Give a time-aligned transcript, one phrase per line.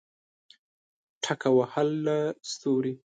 [1.23, 2.19] ټک وهله
[2.51, 2.93] ستوري